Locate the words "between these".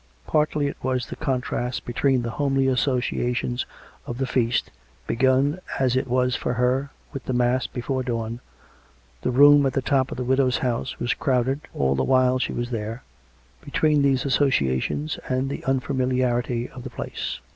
13.63-14.25